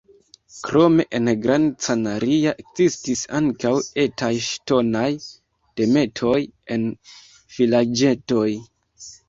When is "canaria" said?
1.87-2.53